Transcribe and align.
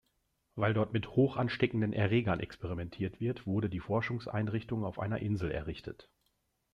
Weil 0.55 0.73
dort 0.73 0.93
mit 0.93 1.07
hochansteckenden 1.09 1.93
Erregern 1.93 2.39
experimentiert 2.39 3.19
wird, 3.19 3.45
wurde 3.45 3.69
die 3.69 3.79
Forschungseinrichtung 3.79 4.83
auf 4.83 4.97
einer 4.97 5.19
Insel 5.19 5.51
errichtet. 5.51 6.09